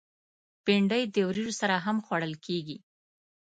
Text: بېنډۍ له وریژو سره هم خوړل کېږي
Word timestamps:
بېنډۍ 0.65 1.03
له 1.13 1.21
وریژو 1.27 1.53
سره 1.61 1.75
هم 1.85 1.97
خوړل 2.05 2.33
کېږي 2.45 2.77